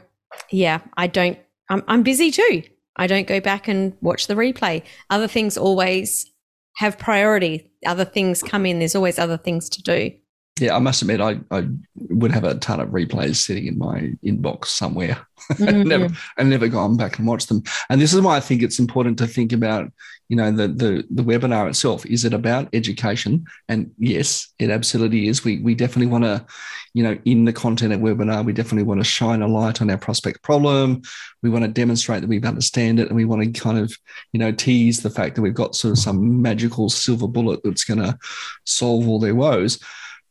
yeah, 0.51 0.79
I 0.95 1.07
don't. 1.07 1.37
I'm, 1.69 1.83
I'm 1.87 2.03
busy 2.03 2.31
too. 2.31 2.63
I 2.95 3.07
don't 3.07 3.27
go 3.27 3.39
back 3.39 3.67
and 3.67 3.95
watch 4.01 4.27
the 4.27 4.35
replay. 4.35 4.83
Other 5.09 5.27
things 5.27 5.57
always 5.57 6.31
have 6.75 6.97
priority. 6.99 7.71
Other 7.85 8.05
things 8.05 8.41
come 8.43 8.65
in. 8.65 8.79
There's 8.79 8.95
always 8.95 9.19
other 9.19 9.37
things 9.37 9.69
to 9.69 9.81
do. 9.81 10.11
Yeah, 10.59 10.75
I 10.75 10.79
must 10.79 11.01
admit, 11.01 11.19
I, 11.19 11.39
I 11.49 11.67
would 11.95 12.31
have 12.31 12.43
a 12.43 12.53
ton 12.55 12.79
of 12.79 12.89
replays 12.89 13.37
sitting 13.37 13.65
in 13.65 13.77
my 13.77 14.13
inbox 14.23 14.65
somewhere. 14.67 15.25
Mm-hmm. 15.51 15.89
never, 15.89 16.07
I've 16.37 16.47
never 16.47 16.69
gone 16.69 16.95
back 16.95 17.17
and 17.17 17.27
watched 17.27 17.49
them. 17.49 17.63
And 17.89 17.99
this 17.99 18.13
is 18.13 18.21
why 18.21 18.37
I 18.37 18.39
think 18.39 18.63
it's 18.63 18.79
important 18.79 19.17
to 19.17 19.27
think 19.27 19.51
about, 19.51 19.91
you 20.29 20.37
know, 20.37 20.49
the 20.51 20.69
the 20.69 21.05
the 21.11 21.21
webinar 21.21 21.67
itself. 21.67 22.05
Is 22.05 22.23
it 22.23 22.33
about 22.33 22.69
education? 22.71 23.45
And 23.67 23.91
yes, 23.97 24.53
it 24.59 24.69
absolutely 24.69 25.27
is. 25.27 25.43
We 25.43 25.59
we 25.59 25.75
definitely 25.75 26.07
want 26.07 26.23
to, 26.23 26.45
you 26.93 27.03
know, 27.03 27.19
in 27.25 27.43
the 27.43 27.51
content 27.51 27.91
of 27.91 27.99
webinar, 27.99 28.45
we 28.45 28.53
definitely 28.53 28.83
want 28.83 29.01
to 29.01 29.03
shine 29.03 29.41
a 29.41 29.47
light 29.49 29.81
on 29.81 29.89
our 29.89 29.97
prospect 29.97 30.43
problem. 30.43 31.01
We 31.41 31.49
want 31.49 31.65
to 31.65 31.71
demonstrate 31.71 32.21
that 32.21 32.29
we 32.29 32.41
understand 32.41 33.01
it, 33.01 33.07
and 33.09 33.15
we 33.17 33.25
want 33.25 33.43
to 33.43 33.59
kind 33.59 33.77
of, 33.77 33.93
you 34.31 34.39
know, 34.39 34.53
tease 34.53 35.01
the 35.01 35.09
fact 35.09 35.35
that 35.35 35.41
we've 35.41 35.53
got 35.53 35.75
sort 35.75 35.91
of 35.91 35.99
some 35.99 36.41
magical 36.41 36.89
silver 36.89 37.27
bullet 37.27 37.59
that's 37.65 37.83
going 37.83 37.99
to 37.99 38.17
solve 38.63 39.09
all 39.09 39.19
their 39.19 39.35
woes. 39.35 39.77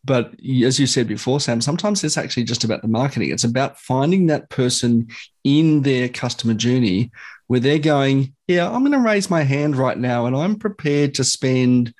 But 0.05 0.35
as 0.41 0.81
you 0.81 0.87
said 0.87 1.07
before, 1.07 1.41
Sam, 1.41 1.61
sometimes 1.61 2.03
it's 2.03 2.17
actually 2.17 2.45
just 2.45 2.65
about 2.65 2.83
the 2.83 2.89
marketing. 2.89 3.31
It's 3.31 3.45
about 3.45 3.79
finding 3.79 4.27
that 4.27 4.51
person 4.51 5.09
in 5.45 5.83
their 5.83 6.09
customer 6.09 6.55
journey 6.55 7.13
where 7.47 7.61
they're 7.61 7.79
going, 7.79 8.35
yeah, 8.49 8.69
I'm 8.69 8.81
going 8.81 8.93
to 8.93 8.99
raise 8.99 9.31
my 9.31 9.43
hand 9.43 9.77
right 9.77 9.97
now 9.97 10.27
and 10.27 10.35
I'm 10.35 10.57
prepared 10.57 11.15
to 11.15 11.25
spend, 11.25 11.95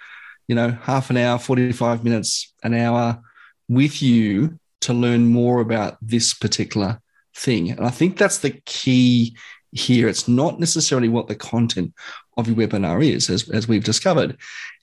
you 0.49 0.55
know, 0.55 0.71
half 0.71 1.11
an 1.11 1.17
hour, 1.17 1.39
45 1.39 2.03
minutes, 2.03 2.53
an 2.65 2.75
hour 2.75 3.21
with 3.69 4.03
you 4.03 4.59
to 4.81 4.93
learn 4.93 5.27
more 5.29 5.61
about 5.61 5.97
this 6.03 6.35
particular 6.35 7.01
thing. 7.37 7.71
And 7.71 7.87
I 7.87 7.91
think 7.91 8.19
that's 8.19 8.39
the 8.39 8.51
key 8.65 9.37
here. 9.71 10.09
It's 10.09 10.27
not 10.27 10.61
necessarily 10.61 11.09
what 11.09 11.29
the 11.29 11.37
content 11.37 11.95
of 12.37 12.49
your 12.49 12.57
webinar 12.57 13.05
is, 13.05 13.31
as, 13.31 13.49
as 13.51 13.69
we've 13.69 13.85
discovered. 13.85 14.37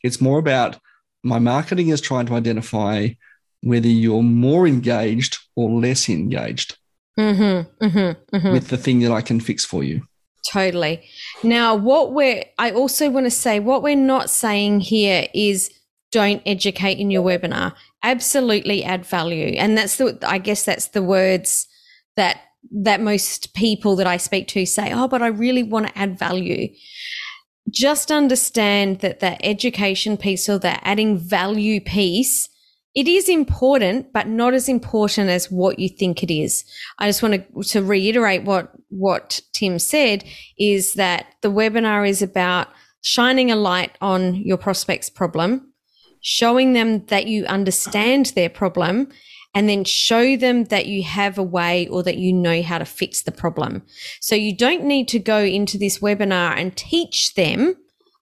It's 0.04 0.22
more 0.22 0.40
about 0.40 0.78
my 1.24 1.40
marketing 1.40 1.90
is 1.90 2.02
trying 2.02 2.26
to 2.28 2.34
identify 2.34 3.10
whether 3.62 3.88
you're 3.88 4.24
more 4.24 4.68
engaged 4.68 5.38
or 5.56 5.70
less 5.70 6.10
engaged 6.10 6.78
mm-hmm, 7.18 7.86
mm-hmm, 7.86 8.36
mm-hmm. 8.36 8.52
with 8.52 8.70
the 8.70 8.78
thing 8.78 9.00
that 9.00 9.12
I 9.12 9.22
can 9.22 9.40
fix 9.40 9.66
for 9.66 9.84
you. 9.84 10.02
Totally. 10.50 11.04
Now, 11.44 11.76
what 11.76 12.14
we're, 12.14 12.44
I 12.58 12.72
also 12.72 13.10
want 13.10 13.26
to 13.26 13.32
say, 13.32 13.60
what 13.60 13.84
we're 13.84 13.96
not 13.96 14.30
saying 14.30 14.82
here 14.82 15.28
is 15.34 15.70
don't 16.12 16.42
educate 16.46 16.98
in 16.98 17.12
your 17.12 17.24
webinar. 17.24 17.74
Absolutely 18.04 18.84
add 18.84 19.06
value. 19.06 19.56
And 19.58 19.78
that's 19.78 19.98
the, 19.98 20.18
I 20.26 20.38
guess 20.38 20.64
that's 20.64 20.88
the 20.88 21.04
words 21.04 21.68
that, 22.16 22.42
that 22.72 23.02
most 23.02 23.54
people 23.54 23.96
that 23.98 24.08
I 24.08 24.18
speak 24.18 24.48
to 24.50 24.66
say, 24.66 24.92
Oh, 24.94 25.08
but 25.08 25.22
I 25.22 25.28
really 25.28 25.64
want 25.64 25.88
to 25.88 25.98
add 25.98 26.18
value. 26.18 26.70
Just 27.70 28.12
understand 28.12 29.00
that 29.00 29.20
that 29.20 29.40
education 29.44 30.18
piece 30.18 30.50
or 30.50 30.60
that 30.60 30.82
adding 30.84 31.18
value 31.18 31.82
piece 31.82 32.50
it 32.96 33.08
is 33.08 33.30
important, 33.30 34.12
but 34.14 34.28
not 34.28 34.54
as 34.54 34.68
important 34.68 35.30
as 35.30 35.52
what 35.52 35.78
you 35.78 35.90
think 35.90 36.24
it 36.24 36.34
is. 36.34 36.66
I 36.98 37.08
just 37.08 37.22
want 37.22 37.36
to, 37.36 37.64
to 37.64 37.84
reiterate 37.84 38.44
what, 38.44 38.72
what 38.90 39.42
Tim 39.54 39.78
said 39.78 40.24
is 40.58 40.94
that 40.94 41.28
the 41.42 41.52
webinar 41.52 42.08
is 42.08 42.22
about 42.22 42.68
shining 43.02 43.52
a 43.52 43.56
light 43.56 43.96
on 44.02 44.36
your 44.36 44.58
prospect's 44.58 45.10
problem, 45.10 45.72
showing 46.22 46.74
them 46.74 47.06
that 47.06 47.28
you 47.28 47.46
understand 47.46 48.28
their 48.36 48.50
problem, 48.50 49.10
and 49.54 49.68
then 49.68 49.84
show 49.84 50.38
them 50.38 50.66
that 50.66 50.86
you 50.86 51.04
have 51.04 51.38
a 51.38 51.44
way 51.44 51.88
or 51.88 52.04
that 52.04 52.18
you 52.18 52.32
know 52.32 52.62
how 52.62 52.78
to 52.78 52.86
fix 52.86 53.24
the 53.24 53.32
problem. 53.32 53.82
So 54.20 54.36
you 54.36 54.56
don't 54.56 54.84
need 54.84 55.08
to 55.10 55.20
go 55.20 55.40
into 55.40 55.78
this 55.78 56.00
webinar 56.00 56.56
and 56.58 56.76
teach 56.76 57.34
them 57.34 57.76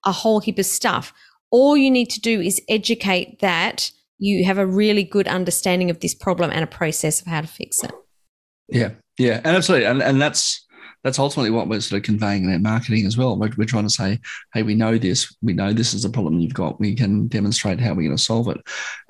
a 0.04 0.12
whole 0.12 0.40
heap 0.40 0.58
of 0.58 0.66
stuff. 0.66 1.12
All 1.50 1.76
you 1.76 1.90
need 1.90 2.10
to 2.10 2.20
do 2.20 2.40
is 2.40 2.60
educate 2.68 3.40
that 3.40 3.90
you 4.18 4.44
have 4.44 4.58
a 4.58 4.66
really 4.66 5.04
good 5.04 5.28
understanding 5.28 5.90
of 5.90 6.00
this 6.00 6.14
problem 6.14 6.50
and 6.50 6.64
a 6.64 6.66
process 6.66 7.20
of 7.20 7.26
how 7.26 7.40
to 7.40 7.46
fix 7.46 7.82
it. 7.84 7.92
Yeah, 8.68 8.90
yeah, 9.18 9.40
and 9.44 9.56
absolutely, 9.56 9.86
and 9.86 10.02
and 10.02 10.20
that's 10.20 10.66
that's 11.04 11.18
ultimately 11.18 11.50
what 11.50 11.68
we're 11.68 11.80
sort 11.80 12.00
of 12.00 12.04
conveying 12.04 12.44
in 12.44 12.52
our 12.52 12.58
marketing 12.58 13.06
as 13.06 13.16
well. 13.16 13.38
We're, 13.38 13.50
we're 13.56 13.64
trying 13.64 13.86
to 13.86 13.90
say, 13.90 14.18
hey, 14.52 14.62
we 14.62 14.74
know 14.74 14.98
this, 14.98 15.34
we 15.40 15.52
know 15.52 15.72
this 15.72 15.94
is 15.94 16.04
a 16.04 16.10
problem 16.10 16.40
you've 16.40 16.52
got. 16.52 16.80
We 16.80 16.94
can 16.94 17.28
demonstrate 17.28 17.80
how 17.80 17.90
we're 17.90 18.08
going 18.08 18.16
to 18.16 18.22
solve 18.22 18.48
it, 18.48 18.58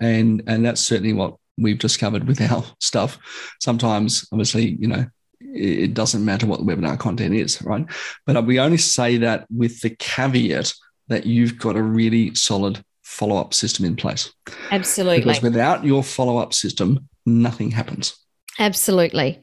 and 0.01 0.43
and 0.47 0.65
that's 0.65 0.81
certainly 0.81 1.13
what 1.13 1.37
we've 1.59 1.79
discovered 1.79 2.27
with 2.27 2.41
our 2.41 2.65
stuff. 2.81 3.19
Sometimes, 3.61 4.27
obviously, 4.33 4.77
you 4.81 4.89
know, 4.89 5.07
it 5.41 5.95
doesn't 5.95 6.25
matter 6.25 6.47
what 6.47 6.61
the 6.61 6.67
webinar 6.67 6.99
content 6.99 7.35
is, 7.35 7.61
right? 7.63 7.87
But 8.27 8.45
we 8.45 8.61
only 8.61 8.77
say 8.77 9.17
that 9.19 9.47
with 9.51 9.81
the 9.81 9.91
caveat 9.91 10.73
that 11.09 11.27
you've 11.27 11.59
got 11.59 11.77
a 11.77 11.83
really 11.83 12.35
solid 12.35 12.83
follow 13.03 13.37
up 13.37 13.55
system 13.55 13.85
in 13.85 13.97
place. 13.97 14.33
Absolutely. 14.71 15.21
Because 15.21 15.43
without 15.43 15.85
your 15.85 16.03
follow 16.03 16.37
up 16.37 16.53
system, 16.53 17.09
nothing 17.25 17.71
happens. 17.71 18.17
Absolutely. 18.59 19.43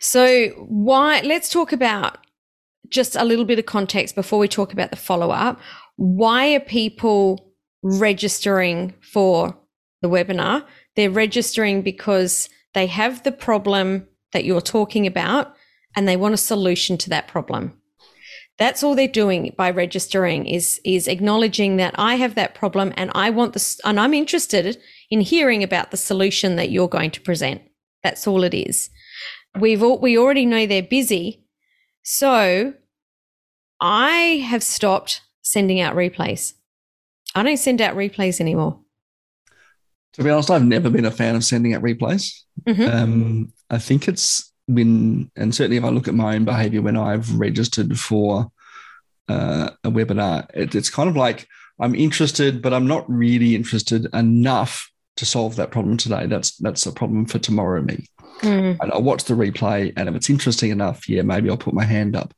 So, 0.00 0.48
why? 0.68 1.20
Let's 1.20 1.48
talk 1.48 1.72
about 1.72 2.18
just 2.90 3.16
a 3.16 3.24
little 3.24 3.44
bit 3.44 3.58
of 3.58 3.66
context 3.66 4.14
before 4.14 4.38
we 4.38 4.48
talk 4.48 4.72
about 4.72 4.90
the 4.90 4.96
follow 4.96 5.30
up. 5.30 5.60
Why 5.96 6.54
are 6.54 6.60
people 6.60 7.52
registering 7.82 8.94
for 9.00 9.56
the 10.02 10.08
webinar? 10.08 10.64
They're 10.96 11.10
registering 11.10 11.82
because 11.82 12.48
they 12.74 12.86
have 12.86 13.22
the 13.22 13.32
problem 13.32 14.06
that 14.32 14.44
you're 14.44 14.60
talking 14.60 15.06
about 15.06 15.54
and 15.94 16.06
they 16.06 16.16
want 16.16 16.34
a 16.34 16.38
solution 16.38 16.98
to 16.98 17.10
that 17.10 17.28
problem. 17.28 17.80
That's 18.58 18.82
all 18.82 18.94
they're 18.94 19.08
doing 19.08 19.54
by 19.56 19.70
registering 19.70 20.46
is 20.46 20.80
is 20.84 21.08
acknowledging 21.08 21.76
that 21.76 21.94
I 21.98 22.14
have 22.14 22.34
that 22.34 22.54
problem 22.54 22.92
and 22.96 23.10
I 23.14 23.30
want 23.30 23.52
this 23.52 23.78
and 23.84 24.00
I'm 24.00 24.14
interested 24.14 24.78
in 25.10 25.20
hearing 25.20 25.62
about 25.62 25.90
the 25.90 25.96
solution 25.96 26.56
that 26.56 26.70
you're 26.70 26.88
going 26.88 27.10
to 27.12 27.20
present. 27.20 27.62
That's 28.02 28.26
all 28.26 28.44
it 28.44 28.54
is. 28.54 28.90
We've 29.58 29.82
all, 29.82 29.98
we 29.98 30.18
already 30.18 30.46
know 30.46 30.66
they're 30.66 30.82
busy. 30.82 31.44
So 32.02 32.74
I 33.80 34.44
have 34.48 34.62
stopped 34.62 35.22
sending 35.42 35.80
out 35.80 35.94
replays. 35.94 36.54
I 37.34 37.42
don't 37.42 37.56
send 37.58 37.80
out 37.80 37.96
replays 37.96 38.40
anymore. 38.40 38.80
To 40.16 40.24
be 40.24 40.30
honest, 40.30 40.50
I've 40.50 40.64
never 40.64 40.90
been 40.90 41.04
a 41.04 41.10
fan 41.10 41.36
of 41.36 41.44
sending 41.44 41.74
out 41.74 41.82
replays. 41.82 42.32
Mm-hmm. 42.66 42.96
Um, 42.96 43.52
I 43.70 43.78
think 43.78 44.08
it's 44.08 44.52
when, 44.66 45.30
and 45.36 45.54
certainly 45.54 45.76
if 45.76 45.84
I 45.84 45.90
look 45.90 46.08
at 46.08 46.14
my 46.14 46.34
own 46.34 46.44
behavior 46.44 46.82
when 46.82 46.96
I've 46.96 47.38
registered 47.38 47.98
for 47.98 48.50
uh, 49.28 49.70
a 49.84 49.90
webinar, 49.90 50.48
it, 50.54 50.74
it's 50.74 50.90
kind 50.90 51.08
of 51.08 51.16
like 51.16 51.46
I'm 51.78 51.94
interested, 51.94 52.62
but 52.62 52.72
I'm 52.72 52.86
not 52.86 53.08
really 53.08 53.54
interested 53.54 54.06
enough 54.14 54.90
to 55.16 55.26
solve 55.26 55.56
that 55.56 55.70
problem 55.70 55.96
today. 55.96 56.26
That's 56.26 56.56
that's 56.56 56.86
a 56.86 56.92
problem 56.92 57.26
for 57.26 57.38
tomorrow 57.38 57.82
me. 57.82 58.06
Mm. 58.40 58.78
And 58.80 58.92
I'll 58.92 59.02
watch 59.02 59.24
the 59.24 59.34
replay, 59.34 59.92
and 59.96 60.08
if 60.08 60.14
it's 60.14 60.30
interesting 60.30 60.70
enough, 60.70 61.08
yeah, 61.08 61.22
maybe 61.22 61.50
I'll 61.50 61.56
put 61.56 61.74
my 61.74 61.84
hand 61.84 62.16
up. 62.16 62.34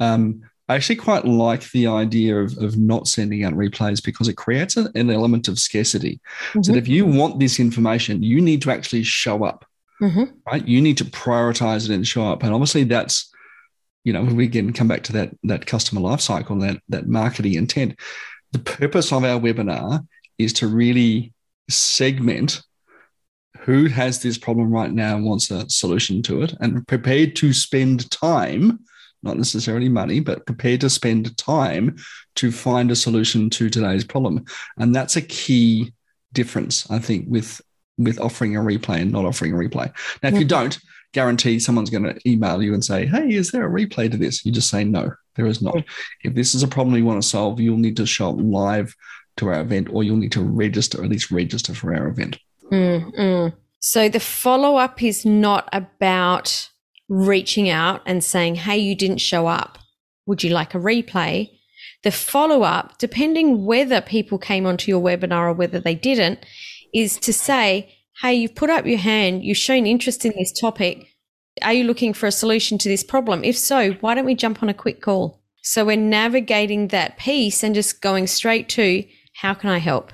Um, 0.00 0.42
I 0.68 0.74
actually 0.74 0.96
quite 0.96 1.24
like 1.24 1.70
the 1.70 1.86
idea 1.86 2.36
of, 2.36 2.56
of 2.58 2.76
not 2.76 3.08
sending 3.08 3.44
out 3.44 3.54
replays 3.54 4.04
because 4.04 4.28
it 4.28 4.36
creates 4.36 4.76
a, 4.76 4.90
an 4.94 5.10
element 5.10 5.48
of 5.48 5.58
scarcity. 5.58 6.20
Mm-hmm. 6.50 6.62
So 6.62 6.72
that 6.72 6.78
if 6.78 6.88
you 6.88 7.06
want 7.06 7.40
this 7.40 7.58
information, 7.58 8.22
you 8.22 8.40
need 8.40 8.60
to 8.62 8.70
actually 8.70 9.02
show 9.02 9.44
up, 9.44 9.64
mm-hmm. 10.00 10.24
right? 10.46 10.66
You 10.66 10.82
need 10.82 10.98
to 10.98 11.04
prioritize 11.04 11.88
it 11.88 11.94
and 11.94 12.06
show 12.06 12.30
up. 12.30 12.42
And 12.42 12.52
obviously, 12.52 12.84
that's 12.84 13.32
you 14.04 14.12
know, 14.12 14.22
we 14.22 14.44
again 14.44 14.72
come 14.72 14.88
back 14.88 15.02
to 15.04 15.12
that 15.12 15.36
that 15.42 15.66
customer 15.66 16.00
life 16.00 16.20
cycle, 16.20 16.58
that 16.60 16.80
that 16.88 17.08
marketing 17.08 17.54
intent. 17.54 17.98
The 18.52 18.58
purpose 18.58 19.12
of 19.12 19.24
our 19.24 19.38
webinar 19.38 20.06
is 20.38 20.54
to 20.54 20.66
really 20.66 21.34
segment 21.68 22.62
who 23.60 23.86
has 23.86 24.22
this 24.22 24.38
problem 24.38 24.70
right 24.70 24.90
now 24.90 25.16
and 25.16 25.26
wants 25.26 25.50
a 25.50 25.68
solution 25.68 26.22
to 26.22 26.42
it 26.42 26.54
and 26.60 26.86
prepared 26.88 27.36
to 27.36 27.52
spend 27.52 28.10
time 28.10 28.78
not 29.22 29.36
necessarily 29.36 29.88
money 29.88 30.20
but 30.20 30.46
prepared 30.46 30.80
to 30.80 30.90
spend 30.90 31.36
time 31.36 31.96
to 32.36 32.52
find 32.52 32.90
a 32.90 32.96
solution 32.96 33.50
to 33.50 33.68
today's 33.68 34.04
problem. 34.04 34.44
And 34.76 34.94
that's 34.94 35.16
a 35.16 35.22
key 35.22 35.92
difference 36.32 36.88
i 36.90 36.98
think 36.98 37.24
with 37.28 37.60
with 37.96 38.20
offering 38.20 38.56
a 38.56 38.60
replay 38.60 39.00
and 39.00 39.10
not 39.10 39.24
offering 39.24 39.52
a 39.52 39.56
replay. 39.56 39.92
Now 40.22 40.28
if 40.28 40.38
you 40.38 40.44
don't 40.44 40.78
guarantee 41.12 41.58
someone's 41.58 41.90
going 41.90 42.04
to 42.04 42.28
email 42.28 42.62
you 42.62 42.74
and 42.74 42.84
say 42.84 43.06
hey 43.06 43.32
is 43.32 43.50
there 43.50 43.66
a 43.66 43.70
replay 43.70 44.10
to 44.10 44.16
this? 44.16 44.44
You 44.44 44.52
just 44.52 44.70
say 44.70 44.84
no 44.84 45.12
there 45.34 45.46
is 45.46 45.62
not. 45.62 45.82
If 46.22 46.34
this 46.34 46.54
is 46.54 46.62
a 46.62 46.68
problem 46.68 46.96
you 46.96 47.04
want 47.04 47.20
to 47.20 47.28
solve 47.28 47.60
you'll 47.60 47.78
need 47.78 47.96
to 47.96 48.06
show 48.06 48.30
up 48.30 48.36
live 48.38 48.94
to 49.38 49.48
our 49.48 49.60
event 49.60 49.88
or 49.90 50.04
you'll 50.04 50.16
need 50.16 50.32
to 50.32 50.42
register 50.42 51.02
at 51.02 51.10
least 51.10 51.30
register 51.30 51.74
for 51.74 51.94
our 51.94 52.06
event. 52.06 52.38
Mm-mm. 52.70 53.52
So 53.80 54.08
the 54.08 54.20
follow 54.20 54.76
up 54.76 55.02
is 55.02 55.24
not 55.24 55.68
about 55.72 56.68
reaching 57.08 57.68
out 57.68 58.02
and 58.06 58.22
saying, 58.22 58.56
Hey, 58.56 58.78
you 58.78 58.94
didn't 58.94 59.18
show 59.18 59.46
up. 59.46 59.78
Would 60.26 60.42
you 60.42 60.50
like 60.50 60.74
a 60.74 60.78
replay? 60.78 61.50
The 62.02 62.10
follow 62.10 62.62
up, 62.62 62.98
depending 62.98 63.64
whether 63.64 64.00
people 64.00 64.38
came 64.38 64.66
onto 64.66 64.90
your 64.90 65.02
webinar 65.02 65.48
or 65.48 65.52
whether 65.52 65.80
they 65.80 65.94
didn't, 65.94 66.44
is 66.94 67.16
to 67.18 67.32
say, 67.32 67.94
Hey, 68.22 68.34
you've 68.34 68.54
put 68.54 68.70
up 68.70 68.86
your 68.86 68.98
hand, 68.98 69.44
you've 69.44 69.56
shown 69.56 69.86
interest 69.86 70.24
in 70.24 70.32
this 70.36 70.52
topic. 70.52 71.08
Are 71.62 71.72
you 71.72 71.84
looking 71.84 72.12
for 72.12 72.26
a 72.26 72.32
solution 72.32 72.78
to 72.78 72.88
this 72.88 73.02
problem? 73.02 73.42
If 73.42 73.56
so, 73.56 73.92
why 73.94 74.14
don't 74.14 74.24
we 74.24 74.34
jump 74.34 74.62
on 74.62 74.68
a 74.68 74.74
quick 74.74 75.00
call? 75.00 75.42
So 75.62 75.84
we're 75.84 75.96
navigating 75.96 76.88
that 76.88 77.18
piece 77.18 77.62
and 77.62 77.74
just 77.74 78.00
going 78.00 78.26
straight 78.26 78.68
to 78.70 79.04
how 79.34 79.54
can 79.54 79.70
I 79.70 79.78
help? 79.78 80.12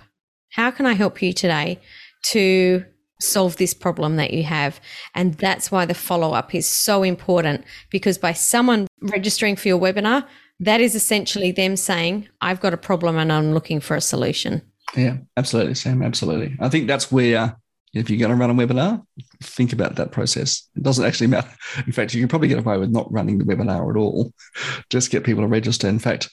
How 0.53 0.71
can 0.71 0.87
I 0.87 0.95
help 0.95 1.21
you 1.23 1.33
today? 1.33 1.81
to 2.25 2.85
solve 3.25 3.57
this 3.57 3.75
problem 3.75 4.17
that 4.17 4.33
you 4.33 4.43
have. 4.45 4.81
And 5.15 5.35
that's 5.35 5.71
why 5.71 5.87
the 5.87 5.95
follow 5.95 6.33
up 6.33 6.55
is 6.55 6.67
so 6.67 7.03
important 7.03 7.65
because 7.91 8.19
by 8.19 8.33
someone 8.33 8.87
registering 9.01 9.57
for 9.57 9.69
your 9.69 9.79
webinar, 9.79 10.27
that 10.61 10.81
is 10.81 10.95
essentially 10.95 11.53
them 11.53 11.77
saying, 11.77 12.29
I've 12.41 12.61
got 12.61 12.75
a 12.75 12.79
problem 12.79 13.19
and 13.19 13.33
I'm 13.33 13.53
looking 13.53 13.81
for 13.81 13.97
a 13.97 14.01
solution. 14.01 14.63
Yeah, 14.97 15.19
absolutely, 15.37 15.75
Sam. 15.75 16.03
Absolutely. 16.03 16.57
I 16.61 16.69
think 16.69 16.87
that's 16.87 17.11
where, 17.11 17.57
if 17.93 18.11
you're 18.11 18.19
going 18.19 18.31
to 18.31 18.37
run 18.37 18.51
a 18.51 18.55
webinar, 18.55 19.05
think 19.43 19.73
about 19.73 19.97
that 19.97 20.13
process. 20.13 20.69
It 20.77 20.83
doesn't 20.83 21.05
actually 21.05 21.29
matter. 21.29 21.51
In 21.87 21.93
fact, 21.93 22.15
you 22.15 22.21
can 22.21 22.29
probably 22.29 22.49
get 22.49 22.59
away 22.59 22.79
with 22.79 22.91
not 22.91 23.11
running 23.13 23.39
the 23.39 23.45
webinar 23.45 23.91
at 23.91 23.97
all. 23.97 24.33
Just 24.91 25.11
get 25.11 25.25
people 25.25 25.43
to 25.43 25.49
register. 25.49 25.89
In 25.89 25.99
fact, 25.99 26.31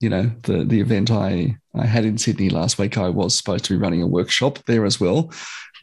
you 0.00 0.08
know 0.08 0.30
the 0.42 0.64
the 0.64 0.80
event 0.80 1.10
I 1.10 1.56
I 1.74 1.86
had 1.86 2.04
in 2.04 2.18
Sydney 2.18 2.50
last 2.50 2.78
week. 2.78 2.98
I 2.98 3.08
was 3.08 3.36
supposed 3.36 3.64
to 3.66 3.74
be 3.74 3.80
running 3.80 4.02
a 4.02 4.06
workshop 4.06 4.58
there 4.66 4.84
as 4.84 5.00
well. 5.00 5.32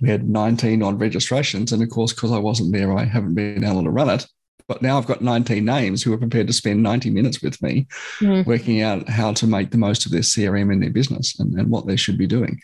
We 0.02 0.10
had 0.10 0.28
19 0.28 0.82
on 0.82 0.98
registrations, 0.98 1.72
and 1.72 1.82
of 1.82 1.90
course, 1.90 2.14
because 2.14 2.32
I 2.32 2.40
wasn't 2.40 2.74
there, 2.74 2.98
I 2.98 3.06
haven't 3.06 3.36
been 3.36 3.64
able 3.64 3.84
to 3.84 3.90
run 3.90 4.10
it. 4.10 4.26
But 4.68 4.82
now 4.82 4.98
I've 4.98 5.08
got 5.08 5.22
19 5.22 5.66
names 5.66 6.02
who 6.02 6.14
are 6.14 6.18
prepared 6.18 6.48
to 6.48 6.54
spend 6.54 6.82
90 6.82 7.10
minutes 7.10 7.42
with 7.42 7.62
me, 7.62 7.86
mm. 8.20 8.46
working 8.46 8.82
out 8.82 9.10
how 9.10 9.34
to 9.34 9.46
make 9.46 9.72
the 9.72 9.78
most 9.78 10.06
of 10.06 10.12
their 10.12 10.22
CRM 10.22 10.72
in 10.72 10.80
their 10.80 10.90
business 10.90 11.38
and, 11.40 11.54
and 11.60 11.70
what 11.70 11.86
they 11.86 11.98
should 11.98 12.18
be 12.18 12.28
doing. 12.28 12.60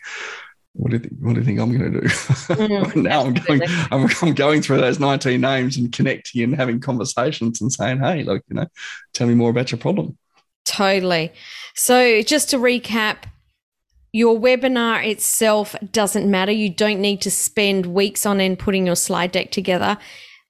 What 0.72 0.90
do 0.90 0.96
you 0.96 1.00
think, 1.00 1.14
what 1.20 1.34
do 1.34 1.40
you 1.40 1.44
think 1.44 1.60
I'm 1.60 1.76
going 1.76 1.92
to 1.92 2.00
do? 2.00 2.06
Mm, 2.06 2.96
now 3.02 3.22
I'm 3.22 3.34
going, 3.34 3.62
I'm, 3.90 4.08
I'm, 4.22 4.34
going 4.34 4.62
through 4.62 4.78
those 4.78 4.98
19 5.00 5.40
names 5.40 5.76
and 5.76 5.92
connecting 5.92 6.42
and 6.42 6.54
having 6.54 6.80
conversations 6.80 7.60
and 7.60 7.72
saying, 7.72 7.98
hey, 7.98 8.22
look, 8.22 8.42
you 8.48 8.56
know, 8.56 8.66
tell 9.12 9.26
me 9.26 9.34
more 9.34 9.50
about 9.50 9.70
your 9.70 9.78
problem. 9.78 10.16
Totally. 10.70 11.32
So, 11.74 12.22
just 12.22 12.48
to 12.50 12.56
recap, 12.56 13.24
your 14.12 14.38
webinar 14.38 15.04
itself 15.04 15.74
doesn't 15.90 16.30
matter. 16.30 16.52
You 16.52 16.70
don't 16.70 17.00
need 17.00 17.20
to 17.22 17.30
spend 17.30 17.86
weeks 17.86 18.24
on 18.24 18.40
end 18.40 18.60
putting 18.60 18.86
your 18.86 18.94
slide 18.94 19.32
deck 19.32 19.50
together. 19.50 19.98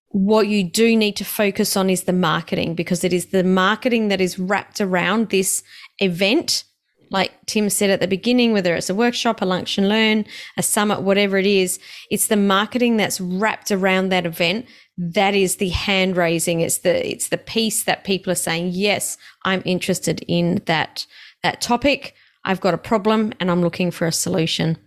What 0.08 0.46
you 0.46 0.62
do 0.62 0.94
need 0.94 1.16
to 1.16 1.24
focus 1.24 1.74
on 1.74 1.88
is 1.88 2.04
the 2.04 2.12
marketing 2.12 2.74
because 2.74 3.02
it 3.02 3.14
is 3.14 3.26
the 3.28 3.42
marketing 3.42 4.08
that 4.08 4.20
is 4.20 4.38
wrapped 4.38 4.78
around 4.78 5.30
this 5.30 5.62
event 6.00 6.64
like 7.10 7.32
Tim 7.46 7.68
said 7.68 7.90
at 7.90 8.00
the 8.00 8.06
beginning, 8.06 8.52
whether 8.52 8.74
it's 8.74 8.88
a 8.88 8.94
workshop, 8.94 9.42
a 9.42 9.44
lunch 9.44 9.76
and 9.76 9.88
learn, 9.88 10.24
a 10.56 10.62
summit, 10.62 11.02
whatever 11.02 11.36
it 11.38 11.46
is, 11.46 11.80
it's 12.10 12.28
the 12.28 12.36
marketing 12.36 12.96
that's 12.96 13.20
wrapped 13.20 13.72
around 13.72 14.08
that 14.08 14.26
event. 14.26 14.66
That 14.96 15.34
is 15.34 15.56
the 15.56 15.70
hand 15.70 16.16
raising. 16.16 16.60
It's 16.60 16.78
the 16.78 17.10
it's 17.10 17.28
the 17.28 17.38
piece 17.38 17.84
that 17.84 18.04
people 18.04 18.30
are 18.30 18.36
saying, 18.36 18.70
yes, 18.72 19.18
I'm 19.44 19.62
interested 19.64 20.24
in 20.28 20.62
that 20.66 21.06
that 21.42 21.60
topic. 21.60 22.14
I've 22.44 22.60
got 22.60 22.74
a 22.74 22.78
problem 22.78 23.32
and 23.40 23.50
I'm 23.50 23.60
looking 23.60 23.90
for 23.90 24.06
a 24.06 24.12
solution. 24.12 24.78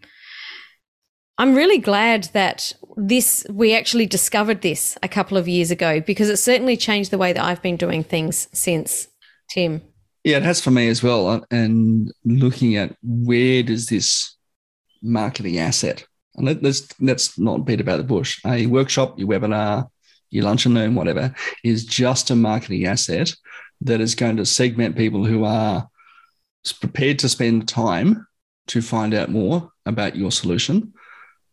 I'm 1.37 1.55
really 1.55 1.79
glad 1.79 2.25
that 2.33 2.73
this 2.95 3.45
we 3.49 3.75
actually 3.75 4.05
discovered 4.05 4.61
this 4.61 4.97
a 5.03 5.07
couple 5.07 5.37
of 5.37 5.47
years 5.47 5.71
ago 5.71 5.99
because 5.99 6.29
it 6.29 6.37
certainly 6.37 6.77
changed 6.77 7.11
the 7.11 7.17
way 7.17 7.33
that 7.33 7.43
I've 7.43 7.61
been 7.61 7.77
doing 7.77 8.03
things 8.03 8.47
since 8.53 9.07
Tim. 9.49 9.81
Yeah, 10.23 10.37
it 10.37 10.43
has 10.43 10.61
for 10.61 10.71
me 10.71 10.87
as 10.87 11.03
well. 11.03 11.27
Uh, 11.27 11.41
and 11.51 12.11
looking 12.23 12.77
at 12.77 12.95
where 13.03 13.61
does 13.63 13.87
this 13.87 14.37
marketing 15.01 15.59
asset, 15.59 16.05
and 16.35 16.45
let, 16.45 16.65
us 16.65 16.87
let's 16.99 17.37
not 17.37 17.65
beat 17.65 17.81
about 17.81 17.97
the 17.97 18.03
bush. 18.03 18.39
A 18.45 18.65
workshop, 18.65 19.19
your 19.19 19.27
webinar, 19.27 19.89
your 20.29 20.45
lunch 20.45 20.65
and 20.65 20.73
learn, 20.73 20.95
whatever, 20.95 21.35
is 21.63 21.85
just 21.85 22.31
a 22.31 22.35
marketing 22.35 22.85
asset 22.85 23.35
that 23.81 24.01
is 24.01 24.15
going 24.15 24.37
to 24.37 24.45
segment 24.45 24.95
people 24.95 25.25
who 25.25 25.43
are 25.43 25.87
prepared 26.79 27.19
to 27.19 27.29
spend 27.29 27.67
time 27.67 28.25
to 28.67 28.81
find 28.81 29.13
out 29.13 29.29
more 29.29 29.71
about 29.85 30.15
your 30.15 30.31
solution 30.31 30.93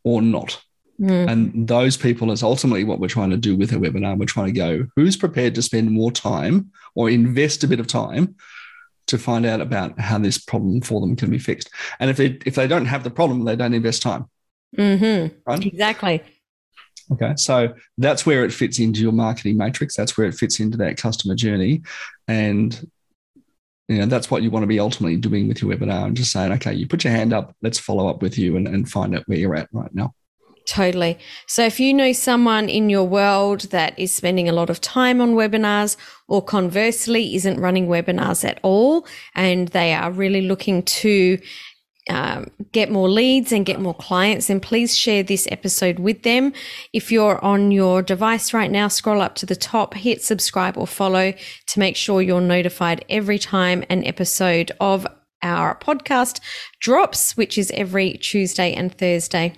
or 0.04 0.22
not. 0.22 0.62
Mm. 1.00 1.28
And 1.28 1.68
those 1.68 1.96
people 1.96 2.30
is 2.30 2.42
ultimately 2.42 2.84
what 2.84 3.00
we're 3.00 3.08
trying 3.08 3.30
to 3.30 3.36
do 3.36 3.56
with 3.56 3.72
a 3.72 3.76
webinar. 3.76 4.16
We're 4.16 4.26
trying 4.26 4.46
to 4.46 4.52
go, 4.52 4.86
who's 4.96 5.16
prepared 5.16 5.54
to 5.56 5.62
spend 5.62 5.90
more 5.90 6.12
time 6.12 6.70
or 6.94 7.10
invest 7.10 7.64
a 7.64 7.68
bit 7.68 7.80
of 7.80 7.86
time 7.86 8.36
to 9.06 9.18
find 9.18 9.44
out 9.44 9.60
about 9.60 9.98
how 9.98 10.18
this 10.18 10.38
problem 10.38 10.80
for 10.80 11.00
them 11.00 11.16
can 11.16 11.30
be 11.30 11.38
fixed. 11.38 11.70
And 11.98 12.10
if 12.10 12.16
they 12.16 12.38
if 12.46 12.54
they 12.54 12.66
don't 12.66 12.86
have 12.86 13.04
the 13.04 13.10
problem, 13.10 13.44
they 13.44 13.56
don't 13.56 13.74
invest 13.74 14.02
time. 14.02 14.26
Mm-hmm. 14.76 15.36
Right? 15.46 15.66
Exactly. 15.66 16.22
Okay, 17.12 17.32
so 17.36 17.74
that's 17.98 18.24
where 18.24 18.44
it 18.44 18.52
fits 18.52 18.78
into 18.78 19.00
your 19.00 19.12
marketing 19.12 19.56
matrix. 19.56 19.96
That's 19.96 20.16
where 20.16 20.28
it 20.28 20.34
fits 20.34 20.60
into 20.60 20.78
that 20.78 20.96
customer 20.96 21.34
journey, 21.34 21.82
and 22.28 22.88
you 23.88 23.98
know 23.98 24.06
that's 24.06 24.30
what 24.30 24.42
you 24.42 24.50
want 24.50 24.62
to 24.62 24.68
be 24.68 24.78
ultimately 24.78 25.16
doing 25.16 25.48
with 25.48 25.60
your 25.60 25.74
webinar 25.74 26.06
and 26.06 26.16
just 26.16 26.30
saying, 26.30 26.52
okay, 26.52 26.72
you 26.72 26.86
put 26.86 27.02
your 27.02 27.12
hand 27.12 27.32
up, 27.32 27.56
let's 27.62 27.80
follow 27.80 28.06
up 28.06 28.22
with 28.22 28.38
you 28.38 28.56
and, 28.56 28.68
and 28.68 28.88
find 28.88 29.16
out 29.16 29.24
where 29.26 29.38
you're 29.38 29.56
at 29.56 29.68
right 29.72 29.92
now. 29.92 30.14
Totally. 30.66 31.18
So 31.46 31.64
if 31.64 31.80
you 31.80 31.92
know 31.92 32.12
someone 32.12 32.68
in 32.68 32.90
your 32.90 33.04
world 33.04 33.62
that 33.70 33.98
is 33.98 34.14
spending 34.14 34.48
a 34.48 34.52
lot 34.52 34.70
of 34.70 34.80
time 34.80 35.20
on 35.20 35.34
webinars 35.34 35.96
or 36.28 36.44
conversely 36.44 37.34
isn't 37.34 37.58
running 37.58 37.88
webinars 37.88 38.48
at 38.48 38.60
all 38.62 39.06
and 39.34 39.68
they 39.68 39.92
are 39.94 40.12
really 40.12 40.42
looking 40.42 40.82
to 40.82 41.38
um, 42.08 42.50
get 42.72 42.90
more 42.90 43.08
leads 43.08 43.52
and 43.52 43.66
get 43.66 43.80
more 43.80 43.94
clients, 43.94 44.46
then 44.48 44.58
please 44.58 44.96
share 44.96 45.22
this 45.22 45.46
episode 45.50 45.98
with 45.98 46.22
them. 46.22 46.52
If 46.92 47.12
you're 47.12 47.42
on 47.44 47.70
your 47.70 48.02
device 48.02 48.52
right 48.52 48.70
now, 48.70 48.88
scroll 48.88 49.20
up 49.20 49.34
to 49.36 49.46
the 49.46 49.54
top, 49.54 49.94
hit 49.94 50.22
subscribe 50.22 50.76
or 50.76 50.86
follow 50.86 51.32
to 51.68 51.78
make 51.78 51.96
sure 51.96 52.22
you're 52.22 52.40
notified 52.40 53.04
every 53.08 53.38
time 53.38 53.84
an 53.88 54.04
episode 54.04 54.72
of 54.80 55.06
our 55.42 55.78
podcast 55.78 56.40
drops, 56.80 57.36
which 57.36 57.56
is 57.56 57.70
every 57.72 58.14
Tuesday 58.14 58.72
and 58.72 58.96
Thursday. 58.96 59.54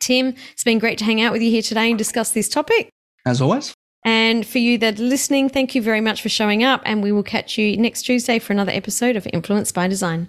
Tim, 0.00 0.34
it's 0.52 0.64
been 0.64 0.78
great 0.78 0.98
to 0.98 1.04
hang 1.04 1.20
out 1.20 1.32
with 1.32 1.42
you 1.42 1.50
here 1.50 1.62
today 1.62 1.90
and 1.90 1.98
discuss 1.98 2.30
this 2.30 2.48
topic. 2.48 2.90
As 3.26 3.40
always. 3.40 3.74
And 4.04 4.46
for 4.46 4.58
you 4.58 4.78
that 4.78 4.98
are 4.98 5.02
listening, 5.02 5.48
thank 5.48 5.74
you 5.74 5.82
very 5.82 6.00
much 6.00 6.22
for 6.22 6.28
showing 6.28 6.62
up. 6.64 6.80
And 6.84 7.02
we 7.02 7.12
will 7.12 7.22
catch 7.22 7.58
you 7.58 7.76
next 7.76 8.02
Tuesday 8.02 8.38
for 8.38 8.52
another 8.52 8.72
episode 8.72 9.16
of 9.16 9.26
Influence 9.32 9.72
by 9.72 9.88
Design. 9.88 10.28